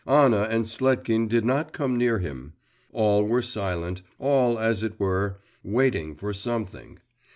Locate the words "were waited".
4.99-6.17